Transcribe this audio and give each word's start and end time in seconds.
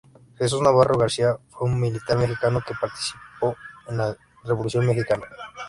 Jesús 0.39 0.61
Navarro 0.63 0.97
García 0.97 1.37
fue 1.51 1.67
un 1.69 1.79
militar 1.79 2.17
mexicano 2.17 2.59
que 2.67 2.73
participó 2.81 3.55
en 3.87 3.97
la 3.97 4.17
Revolución 4.43 4.83
mexicana. 4.87 5.27